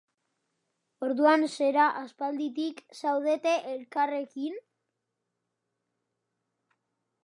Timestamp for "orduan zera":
1.07-1.83